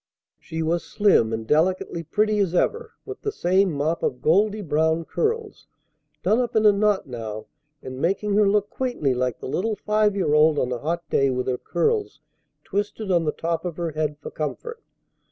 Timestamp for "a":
6.65-6.71, 10.71-10.79